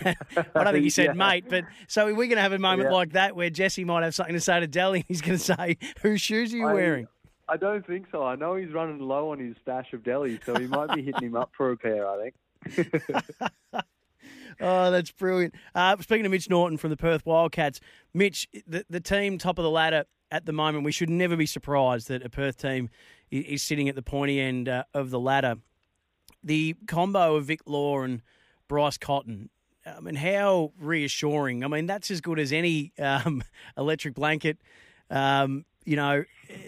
I 0.04 0.14
don't 0.54 0.72
think 0.72 0.84
he 0.84 0.90
said 0.90 1.06
Yeah. 1.06 1.12
mate, 1.12 1.44
but 1.48 1.64
so 1.88 2.06
we're 2.06 2.14
going 2.14 2.30
to 2.36 2.40
have 2.42 2.52
a 2.52 2.58
moment 2.58 2.90
Yeah. 2.90 2.96
like 2.96 3.12
that 3.12 3.34
where 3.36 3.48
Jesse 3.50 3.84
might 3.84 4.02
have 4.04 4.14
something 4.14 4.34
to 4.34 4.40
say 4.40 4.60
to 4.60 4.68
Delly. 4.68 5.04
He's 5.08 5.20
going 5.22 5.38
to 5.38 5.44
say, 5.44 5.78
"Whose 6.02 6.20
shoes 6.20 6.52
are 6.52 6.56
you 6.58 6.66
I- 6.68 6.74
wearing?" 6.74 7.08
I 7.50 7.56
don't 7.56 7.86
think 7.86 8.06
so. 8.12 8.22
I 8.24 8.34
know 8.36 8.56
he's 8.56 8.72
running 8.74 8.98
low 8.98 9.30
on 9.32 9.38
his 9.38 9.56
stash 9.62 9.94
of 9.94 10.02
delis, 10.02 10.44
so 10.44 10.54
he 10.56 10.66
might 10.66 10.94
be 10.94 11.00
hitting 11.02 11.22
him 11.28 11.34
up 11.36 11.50
for 11.56 11.70
a 11.70 11.76
pair. 11.78 12.06
I 12.06 12.22
think. 12.22 12.34
Oh, 14.60 14.90
that's 14.90 15.12
brilliant. 15.12 15.54
Uh, 15.72 15.96
speaking 16.00 16.26
of 16.26 16.32
Mitch 16.32 16.50
Norton 16.50 16.78
from 16.78 16.90
the 16.90 16.96
Perth 16.96 17.24
Wildcats, 17.24 17.78
Mitch, 18.12 18.48
the, 18.66 18.84
the 18.90 18.98
team 18.98 19.38
top 19.38 19.56
of 19.58 19.62
the 19.62 19.70
ladder 19.70 20.04
at 20.32 20.46
the 20.46 20.52
moment, 20.52 20.84
we 20.84 20.90
should 20.90 21.10
never 21.10 21.36
be 21.36 21.46
surprised 21.46 22.08
that 22.08 22.24
a 22.24 22.28
Perth 22.28 22.56
team 22.60 22.90
i- 23.32 23.36
is 23.36 23.62
sitting 23.62 23.88
at 23.88 23.94
the 23.94 24.02
pointy 24.02 24.40
end 24.40 24.68
uh, 24.68 24.82
of 24.94 25.10
the 25.10 25.20
ladder. 25.20 25.56
The 26.42 26.74
combo 26.88 27.36
of 27.36 27.44
Vic 27.44 27.60
Law 27.66 28.00
and 28.02 28.20
Bryce 28.66 28.98
Cotton, 28.98 29.48
I 29.86 30.00
mean, 30.00 30.16
how 30.16 30.72
reassuring. 30.80 31.62
I 31.62 31.68
mean, 31.68 31.86
that's 31.86 32.10
as 32.10 32.20
good 32.20 32.40
as 32.40 32.52
any 32.52 32.92
um, 32.98 33.44
electric 33.78 34.14
blanket. 34.14 34.58
Um, 35.08 35.64
you 35.84 35.94
know, 35.94 36.24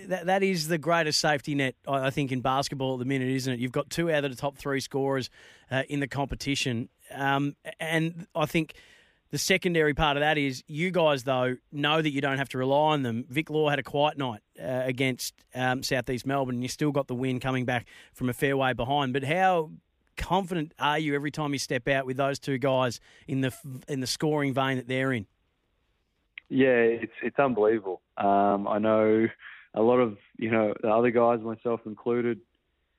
that 0.07 0.27
that 0.27 0.43
is 0.43 0.69
the 0.69 0.79
greatest 0.79 1.21
safety 1.21 1.55
net, 1.55 1.75
I 1.87 2.11
think, 2.11 2.33
in 2.33 2.41
basketball 2.41 2.95
at 2.95 2.99
the 2.99 3.05
minute, 3.05 3.29
isn't 3.29 3.53
it? 3.53 3.61
You've 3.61 3.73
got 3.73 3.91
two 3.91 4.11
out 4.11 4.25
of 4.25 4.31
the 4.31 4.37
top 4.37 4.57
three 4.57 4.81
scorers 4.81 5.31
uh, 5.71 5.83
in 5.89 6.01
the 6.01 6.09
competition. 6.09 6.89
Um, 7.13 7.57
and 7.79 8.27
I 8.35 8.47
think 8.47 8.75
the 9.31 9.39
secondary 9.39 9.95
part 9.95 10.17
of 10.17 10.21
that 10.21 10.39
is 10.39 10.65
you 10.67 10.91
guys, 10.91 11.25
though, 11.25 11.57
know 11.73 12.03
that 12.03 12.11
you 12.11 12.21
don't 12.21 12.39
have 12.39 12.49
to 12.51 12.59
rely 12.59 12.93
on 12.93 13.03
them. 13.03 13.25
Vic 13.29 13.49
Law 13.49 13.69
had 13.69 13.79
a 13.79 13.83
quiet 13.83 14.19
night 14.19 14.41
uh, 14.61 14.83
against 14.85 15.35
um, 15.55 15.83
Southeast 15.83 16.27
Melbourne, 16.27 16.57
and 16.57 16.63
you 16.63 16.69
still 16.69 16.93
got 16.93 17.07
the 17.07 17.15
win 17.15 17.41
coming 17.41 17.65
back 17.65 17.87
from 18.13 18.29
a 18.29 18.33
fair 18.33 18.57
way 18.57 18.73
behind. 18.73 19.13
But 19.13 19.25
how 19.25 19.71
confident 20.17 20.75
are 20.79 20.99
you 20.99 21.15
every 21.15 21.31
time 21.31 21.53
you 21.53 21.59
step 21.59 21.89
out 21.89 22.07
with 22.07 22.17
those 22.17 22.39
two 22.39 22.59
guys 22.59 23.01
in 23.27 23.41
the 23.41 23.53
in 23.89 24.01
the 24.01 24.07
scoring 24.07 24.53
vein 24.53 24.77
that 24.77 24.89
they're 24.89 25.13
in? 25.13 25.27
Yeah, 26.49 26.69
it's 26.69 27.13
it's 27.23 27.39
unbelievable. 27.39 28.01
Um, 28.17 28.67
I 28.67 28.79
know 28.79 29.29
a 29.75 29.83
lot 29.83 29.99
of 29.99 30.17
you 30.39 30.51
know 30.51 30.75
the 30.83 30.89
other 30.89 31.11
guys, 31.11 31.41
myself 31.41 31.81
included. 31.87 32.41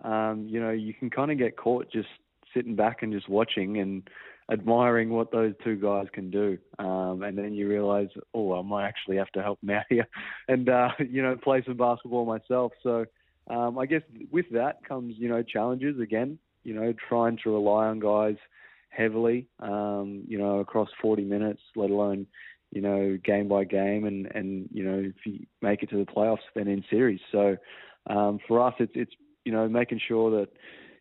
Um, 0.04 0.48
you 0.48 0.60
know, 0.60 0.72
you 0.72 0.94
can 0.94 1.10
kind 1.10 1.32
of 1.32 1.38
get 1.38 1.58
caught 1.58 1.92
just 1.92 2.08
sitting 2.54 2.76
back 2.76 3.04
and 3.04 3.14
just 3.14 3.30
watching 3.30 3.78
and 3.78 4.10
admiring 4.52 5.10
what 5.10 5.32
those 5.32 5.54
two 5.64 5.76
guys 5.76 6.08
can 6.12 6.32
do, 6.32 6.58
um, 6.80 7.24
and 7.24 7.38
then 7.38 7.54
you 7.54 7.68
realise, 7.68 8.10
oh, 8.34 8.58
I 8.58 8.62
might 8.62 8.88
actually 8.88 9.18
have 9.18 9.32
to 9.34 9.42
help 9.42 9.60
them 9.62 9.72
out 9.72 9.86
here, 9.90 10.08
and 10.48 10.70
uh, 10.70 10.90
you 11.00 11.22
know, 11.22 11.36
play 11.36 11.64
some 11.66 11.78
basketball 11.78 12.26
myself. 12.26 12.74
So 12.84 13.06
um, 13.50 13.78
I 13.78 13.86
guess 13.86 14.02
with 14.32 14.48
that 14.52 14.84
comes 14.88 15.16
you 15.18 15.30
know 15.30 15.44
challenges 15.44 16.00
again. 16.00 16.40
You 16.64 16.76
know, 16.76 16.94
trying 17.10 17.38
to 17.44 17.50
rely 17.52 17.88
on 17.88 18.00
guys 18.00 18.36
heavily, 18.92 19.48
um, 19.60 20.24
you 20.28 20.38
know, 20.38 20.60
across 20.60 20.90
40 21.02 21.24
minutes, 21.24 21.62
let 21.76 21.90
alone 21.90 22.28
you 22.72 22.82
know, 22.82 23.18
game 23.24 23.48
by 23.48 23.66
game, 23.66 24.06
and 24.06 24.28
and 24.34 24.68
you 24.72 24.84
know, 24.84 24.98
if 25.00 25.26
you 25.26 25.46
make 25.62 25.84
it 25.84 25.90
to 25.90 25.98
the 25.98 26.12
playoffs, 26.12 26.40
then 26.56 26.68
in 26.68 26.84
series. 26.90 27.20
So 27.32 27.58
um, 28.10 28.40
for 28.48 28.66
us, 28.66 28.74
it's 28.80 28.94
it's 28.96 29.12
you 29.46 29.52
know 29.52 29.68
making 29.68 30.00
sure 30.08 30.32
that 30.40 30.50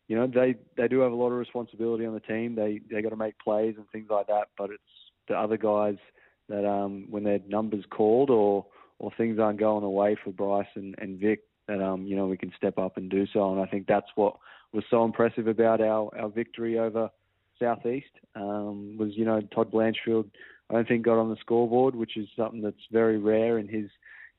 you 0.08 0.16
know 0.16 0.26
they 0.26 0.56
they 0.76 0.88
do 0.88 1.00
have 1.00 1.12
a 1.12 1.16
lot 1.16 1.28
of 1.28 1.38
responsibility 1.38 2.04
on 2.04 2.14
the 2.14 2.20
team. 2.20 2.54
They 2.54 2.80
they 2.90 3.02
got 3.02 3.10
to 3.10 3.16
make 3.16 3.38
plays 3.38 3.74
and 3.76 3.88
things 3.90 4.08
like 4.10 4.26
that. 4.26 4.48
But 4.58 4.70
it's 4.70 4.82
the 5.28 5.34
other 5.34 5.56
guys 5.56 5.96
that 6.48 6.68
um, 6.68 7.06
when 7.08 7.22
their 7.22 7.40
numbers 7.48 7.84
called 7.90 8.30
or 8.30 8.66
or 8.98 9.12
things 9.16 9.38
aren't 9.38 9.60
going 9.60 9.84
away 9.84 10.16
for 10.22 10.30
Bryce 10.30 10.66
and, 10.74 10.94
and 10.98 11.18
Vic, 11.18 11.40
that 11.68 11.80
um 11.80 12.04
you 12.04 12.16
know 12.16 12.26
we 12.26 12.36
can 12.36 12.52
step 12.56 12.78
up 12.78 12.96
and 12.96 13.08
do 13.08 13.26
so. 13.32 13.52
And 13.52 13.60
I 13.60 13.66
think 13.66 13.86
that's 13.86 14.10
what 14.16 14.36
was 14.72 14.84
so 14.90 15.04
impressive 15.04 15.46
about 15.46 15.80
our 15.80 16.10
our 16.18 16.28
victory 16.28 16.78
over 16.80 17.10
Southeast 17.60 18.10
um, 18.34 18.96
was 18.98 19.10
you 19.16 19.24
know 19.24 19.40
Todd 19.54 19.70
Blanchfield 19.70 20.30
I 20.70 20.74
don't 20.74 20.88
think 20.88 21.04
got 21.04 21.18
on 21.18 21.30
the 21.30 21.36
scoreboard, 21.40 21.96
which 21.96 22.16
is 22.16 22.28
something 22.36 22.62
that's 22.62 22.76
very 22.92 23.18
rare 23.18 23.58
in 23.58 23.66
his, 23.66 23.90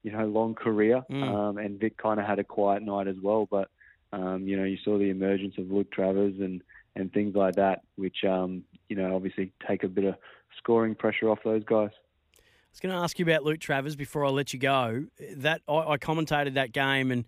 you 0.01 0.11
know, 0.11 0.25
long 0.25 0.55
career. 0.55 1.03
Mm. 1.11 1.23
Um, 1.23 1.57
and 1.57 1.79
Vic 1.79 1.97
kind 1.97 2.19
of 2.19 2.25
had 2.25 2.39
a 2.39 2.43
quiet 2.43 2.83
night 2.83 3.07
as 3.07 3.17
well, 3.21 3.47
but 3.51 3.69
um, 4.13 4.47
you 4.47 4.57
know, 4.57 4.63
you 4.63 4.77
saw 4.83 4.97
the 4.97 5.09
emergence 5.09 5.55
of 5.57 5.69
Luke 5.69 5.91
Travers 5.91 6.35
and 6.39 6.61
and 6.95 7.11
things 7.13 7.35
like 7.35 7.55
that, 7.55 7.81
which 7.95 8.23
um, 8.27 8.63
you 8.89 8.95
know, 8.95 9.15
obviously 9.15 9.51
take 9.67 9.83
a 9.83 9.87
bit 9.87 10.05
of 10.05 10.15
scoring 10.57 10.95
pressure 10.95 11.29
off 11.29 11.39
those 11.43 11.63
guys. 11.63 11.91
I 12.37 12.73
was 12.73 12.79
going 12.79 12.95
to 12.95 13.01
ask 13.01 13.19
you 13.19 13.25
about 13.25 13.43
Luke 13.43 13.59
Travers 13.59 13.97
before 13.97 14.25
I 14.25 14.29
let 14.29 14.53
you 14.53 14.59
go. 14.59 15.05
That 15.35 15.61
I, 15.67 15.73
I 15.73 15.97
commentated 15.97 16.53
that 16.53 16.71
game 16.71 17.11
and 17.11 17.25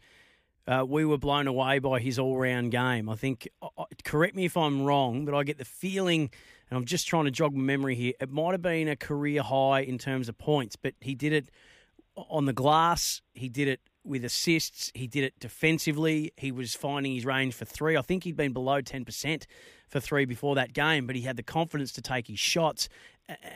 uh, 0.68 0.86
we 0.88 1.04
were 1.06 1.18
blown 1.18 1.48
away 1.48 1.80
by 1.80 2.00
his 2.00 2.18
all-round 2.18 2.72
game. 2.72 3.10
I 3.10 3.16
think. 3.16 3.48
I- 3.62 3.68
I- 3.78 3.84
Correct 4.04 4.36
me 4.36 4.46
if 4.46 4.56
I'm 4.58 4.84
wrong, 4.84 5.26
but 5.26 5.34
I 5.34 5.44
get 5.44 5.58
the 5.58 5.66
feeling, 5.66 6.30
and 6.70 6.78
I'm 6.78 6.86
just 6.86 7.08
trying 7.08 7.26
to 7.26 7.32
jog 7.32 7.54
my 7.54 7.62
memory 7.62 7.96
here. 7.96 8.14
It 8.20 8.30
might 8.32 8.52
have 8.52 8.62
been 8.62 8.88
a 8.88 8.96
career 8.96 9.42
high 9.42 9.82
in 9.82 9.98
terms 9.98 10.28
of 10.30 10.38
points, 10.38 10.76
but 10.76 10.94
he 11.02 11.16
did 11.16 11.34
it 11.34 11.50
on 12.16 12.46
the 12.46 12.54
glass. 12.54 13.22
He 13.34 13.50
did 13.50 13.68
it 13.68 13.80
with 14.04 14.24
assists. 14.26 14.92
He 14.94 15.08
did 15.08 15.24
it 15.24 15.40
defensively. 15.40 16.32
He 16.38 16.52
was 16.52 16.76
finding 16.76 17.16
his 17.16 17.26
range 17.26 17.54
for 17.54 17.66
three. 17.66 17.96
I 17.98 18.02
think 18.02 18.24
he'd 18.26 18.36
been 18.36 18.52
below 18.54 18.82
10% 18.82 19.46
for 19.88 20.00
three 20.00 20.26
before 20.26 20.56
that 20.56 20.74
game, 20.74 21.08
but 21.08 21.16
he 21.16 21.22
had 21.22 21.38
the 21.38 21.44
confidence 21.44 21.92
to 21.94 22.02
take 22.02 22.28
his 22.28 22.40
shots. 22.40 22.90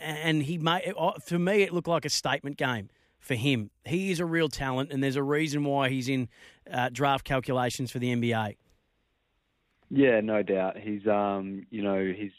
And 0.02 0.44
he 0.44 0.58
made, 0.58 0.94
uh, 0.98 1.12
for 1.24 1.38
me, 1.38 1.62
it 1.64 1.74
looked 1.74 1.90
like 1.90 2.06
a 2.06 2.10
statement 2.10 2.56
game 2.58 2.90
for 3.20 3.36
him. 3.36 3.70
He 3.86 4.12
is 4.12 4.20
a 4.20 4.26
real 4.26 4.50
talent, 4.50 4.92
and 4.92 5.04
there's 5.04 5.16
a 5.16 5.24
reason 5.24 5.64
why 5.64 5.90
he's 5.90 6.10
in 6.10 6.30
uh, 6.72 6.90
draft 6.92 7.26
calculations 7.26 7.92
for 7.92 8.00
the 8.00 8.14
NBA. 8.16 8.56
Yeah, 9.90 10.20
no 10.22 10.44
doubt. 10.44 10.78
He's 10.78 11.06
um, 11.08 11.66
you 11.70 11.82
know, 11.82 11.98
his 11.98 12.32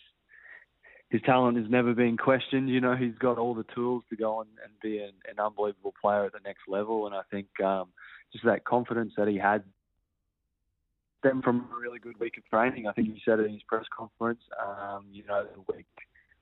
his 1.11 1.23
talent 1.23 1.57
has 1.57 1.67
never 1.71 1.95
been 1.95 2.17
questioned. 2.17 2.69
You 2.69 2.81
know, 2.81 2.95
he's 2.95 3.15
got 3.19 3.39
all 3.39 3.55
the 3.55 3.65
tools 3.75 4.05
to 4.11 4.17
go 4.17 4.37
on 4.37 4.47
and 4.63 4.73
be 4.83 4.99
an, 4.99 5.13
an 5.29 5.39
unbelievable 5.39 5.95
player 6.01 6.27
at 6.27 6.33
the 6.33 6.41
next 6.45 6.63
level. 6.69 7.07
And 7.07 7.15
I 7.15 7.23
think 7.31 7.47
um, 7.65 7.89
just 8.33 8.45
that 8.45 8.65
confidence 8.65 9.15
that 9.17 9.29
he 9.29 9.39
had 9.39 9.65
stemmed 11.21 11.45
from 11.45 11.69
a 11.75 11.81
really 11.81 11.99
good 11.99 12.21
week 12.21 12.37
of 12.37 12.45
training. 12.51 12.87
I 12.87 12.93
think 12.93 13.09
he 13.09 13.23
said 13.25 13.41
it 13.41 13.47
in 13.47 13.53
his 13.53 13.63
press 13.67 13.87
conference. 13.97 14.41
Um, 14.63 15.07
you 15.11 15.25
know, 15.25 15.45
the 15.45 15.73
week 15.73 15.87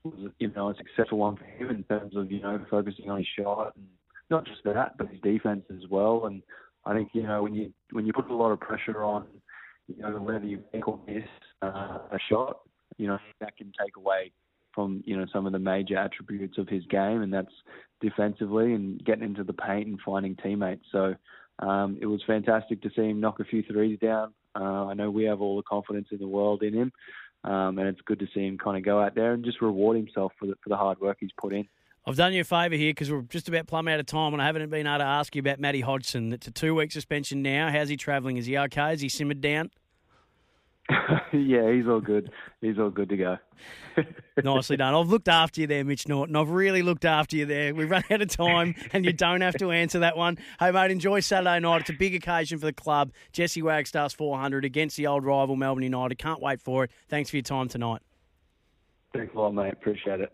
was 0.03 0.31
you 0.39 0.51
know 0.55 0.69
a 0.69 0.75
successful 0.75 1.17
one 1.17 1.37
for 1.37 1.45
him 1.45 1.69
in 1.69 1.83
terms 1.83 2.15
of 2.15 2.31
you 2.31 2.41
know 2.41 2.59
focusing 2.69 3.09
on 3.09 3.17
his 3.17 3.27
shot 3.37 3.73
and 3.75 3.85
not 4.29 4.45
just 4.45 4.63
that, 4.65 4.97
but 4.97 5.09
his 5.09 5.21
defense 5.21 5.63
as 5.71 5.89
well. 5.89 6.25
And 6.25 6.41
I 6.85 6.93
think 6.93 7.09
you 7.13 7.23
know 7.23 7.43
when 7.43 7.53
you 7.53 7.73
when 7.91 8.05
you 8.05 8.13
put 8.13 8.29
a 8.29 8.35
lot 8.35 8.51
of 8.51 8.59
pressure 8.59 9.03
on 9.03 9.25
you 9.87 10.01
know, 10.01 10.11
whether 10.19 10.45
you 10.45 10.59
make 10.73 10.87
or 10.87 10.99
miss 11.07 11.23
uh, 11.61 11.99
a 12.11 12.17
shot, 12.29 12.59
you 12.97 13.07
know, 13.07 13.17
that 13.39 13.55
can 13.57 13.71
take 13.79 13.95
away 13.97 14.31
from, 14.73 15.03
you 15.05 15.17
know, 15.17 15.25
some 15.31 15.45
of 15.45 15.53
the 15.53 15.59
major 15.59 15.97
attributes 15.97 16.57
of 16.57 16.67
his 16.67 16.85
game, 16.85 17.21
and 17.21 17.33
that's 17.33 17.53
defensively 18.01 18.73
and 18.73 19.03
getting 19.05 19.23
into 19.23 19.43
the 19.43 19.53
paint 19.53 19.87
and 19.87 19.99
finding 20.05 20.35
teammates. 20.35 20.85
So 20.91 21.15
um, 21.59 21.97
it 21.99 22.05
was 22.05 22.21
fantastic 22.27 22.81
to 22.81 22.89
see 22.95 23.09
him 23.09 23.19
knock 23.19 23.39
a 23.39 23.45
few 23.45 23.63
threes 23.63 23.97
down. 23.99 24.33
Uh, 24.55 24.87
I 24.87 24.93
know 24.93 25.09
we 25.09 25.23
have 25.25 25.41
all 25.41 25.55
the 25.55 25.63
confidence 25.63 26.07
in 26.11 26.19
the 26.19 26.27
world 26.27 26.63
in 26.63 26.73
him, 26.73 26.91
um, 27.43 27.79
and 27.79 27.87
it's 27.87 28.01
good 28.05 28.19
to 28.19 28.27
see 28.33 28.45
him 28.45 28.57
kind 28.57 28.77
of 28.77 28.83
go 28.83 29.01
out 29.01 29.15
there 29.15 29.33
and 29.33 29.45
just 29.45 29.61
reward 29.61 29.97
himself 29.97 30.31
for 30.39 30.47
the, 30.47 30.55
for 30.63 30.69
the 30.69 30.77
hard 30.77 30.99
work 30.99 31.17
he's 31.19 31.29
put 31.39 31.53
in. 31.53 31.67
I've 32.07 32.15
done 32.15 32.31
you 32.31 32.39
a 32.39 32.45
favour 32.45 32.75
here 32.75 32.91
because 32.91 33.11
we're 33.11 33.23
just 33.23 33.49
about 33.49 33.67
plumb 33.67 33.89
out 33.89 33.99
of 33.99 34.05
time, 34.05 34.31
and 34.31 34.41
I 34.41 34.45
haven't 34.45 34.69
been 34.69 34.87
able 34.87 34.99
to 34.99 35.03
ask 35.03 35.35
you 35.35 35.41
about 35.41 35.59
Matty 35.59 35.81
Hodgson. 35.81 36.31
It's 36.31 36.47
a 36.47 36.51
two-week 36.51 36.93
suspension 36.93 37.41
now. 37.41 37.69
How's 37.69 37.89
he 37.89 37.97
travelling? 37.97 38.37
Is 38.37 38.45
he 38.45 38.57
okay? 38.57 38.93
Is 38.93 39.01
he 39.01 39.09
simmered 39.09 39.41
down? 39.41 39.71
yeah, 41.33 41.69
he's 41.69 41.85
all 41.85 41.99
good. 41.99 42.31
He's 42.61 42.79
all 42.79 42.91
good 42.91 43.09
to 43.09 43.17
go. 43.17 43.37
Nicely 44.41 44.77
done. 44.77 44.95
I've 44.95 45.09
looked 45.09 45.27
after 45.27 45.59
you 45.59 45.67
there, 45.67 45.83
Mitch 45.83 46.07
Norton. 46.07 46.37
I've 46.37 46.49
really 46.49 46.81
looked 46.81 47.03
after 47.03 47.35
you 47.35 47.45
there. 47.45 47.75
We've 47.75 47.91
run 47.91 48.03
out 48.09 48.21
of 48.21 48.29
time, 48.29 48.75
and 48.93 49.03
you 49.03 49.11
don't 49.11 49.41
have 49.41 49.57
to 49.57 49.71
answer 49.71 49.99
that 49.99 50.15
one. 50.15 50.37
Hey, 50.61 50.71
mate, 50.71 50.91
enjoy 50.91 51.19
Saturday 51.19 51.59
night. 51.59 51.81
It's 51.81 51.89
a 51.89 51.93
big 51.93 52.15
occasion 52.15 52.57
for 52.57 52.67
the 52.67 52.73
club. 52.73 53.11
Jesse 53.33 53.61
Wagstaff's 53.61 54.13
400 54.13 54.63
against 54.63 54.95
the 54.95 55.07
old 55.07 55.25
rival 55.25 55.57
Melbourne 55.57 55.83
United. 55.83 56.17
Can't 56.17 56.41
wait 56.41 56.61
for 56.61 56.85
it. 56.85 56.91
Thanks 57.09 57.29
for 57.29 57.35
your 57.35 57.43
time 57.43 57.67
tonight. 57.67 58.01
Thanks 59.13 59.35
a 59.35 59.37
lot, 59.37 59.53
mate. 59.53 59.73
Appreciate 59.73 60.21
it. 60.21 60.31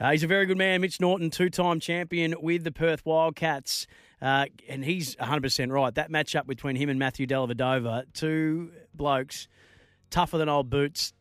Uh, 0.00 0.12
he's 0.12 0.22
a 0.22 0.28
very 0.28 0.46
good 0.46 0.58
man, 0.58 0.80
Mitch 0.80 1.00
Norton, 1.00 1.30
two-time 1.30 1.80
champion 1.80 2.34
with 2.40 2.62
the 2.62 2.70
Perth 2.70 3.04
Wildcats, 3.04 3.86
uh, 4.22 4.46
and 4.68 4.84
he's 4.84 5.16
100% 5.16 5.72
right. 5.72 5.94
That 5.94 6.10
matchup 6.10 6.46
between 6.46 6.76
him 6.76 6.88
and 6.88 6.98
Matthew 6.98 7.26
Dellavedova, 7.26 8.04
two 8.12 8.70
blokes 8.94 9.48
tougher 10.10 10.38
than 10.38 10.48
old 10.48 10.70
boots, 10.70 11.12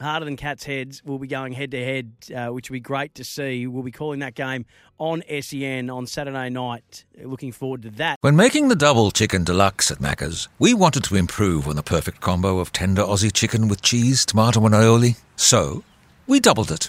harder 0.00 0.24
than 0.24 0.36
cats' 0.36 0.64
heads, 0.64 1.04
will 1.04 1.18
be 1.18 1.26
going 1.26 1.52
head-to-head, 1.52 2.12
uh, 2.34 2.46
which 2.48 2.70
will 2.70 2.74
be 2.74 2.80
great 2.80 3.14
to 3.16 3.24
see. 3.24 3.66
We'll 3.66 3.82
be 3.82 3.92
calling 3.92 4.20
that 4.20 4.34
game 4.34 4.64
on 4.98 5.22
SEN 5.40 5.90
on 5.90 6.06
Saturday 6.06 6.48
night. 6.48 7.04
Looking 7.22 7.52
forward 7.52 7.82
to 7.82 7.90
that. 7.90 8.18
When 8.22 8.36
making 8.36 8.68
the 8.68 8.76
double 8.76 9.10
chicken 9.10 9.44
deluxe 9.44 9.90
at 9.90 9.98
Macca's, 9.98 10.48
we 10.58 10.72
wanted 10.72 11.04
to 11.04 11.16
improve 11.16 11.68
on 11.68 11.76
the 11.76 11.82
perfect 11.82 12.22
combo 12.22 12.58
of 12.58 12.72
tender 12.72 13.02
Aussie 13.02 13.32
chicken 13.32 13.68
with 13.68 13.82
cheese, 13.82 14.24
tomato, 14.24 14.64
and 14.64 14.74
aioli. 14.74 15.16
So, 15.36 15.84
we 16.26 16.40
doubled 16.40 16.72
it. 16.72 16.88